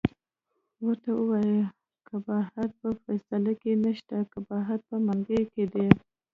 [0.85, 1.65] ورته ووایه
[2.07, 5.87] قباحت په فیصله کې نشته، قباحت په منګي کې دی.